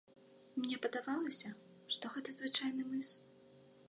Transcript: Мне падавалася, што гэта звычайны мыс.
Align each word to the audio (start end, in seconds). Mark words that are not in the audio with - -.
Мне 0.61 0.77
падавалася, 0.85 1.49
што 1.97 2.11
гэта 2.15 2.29
звычайны 2.39 2.83
мыс. 2.95 3.11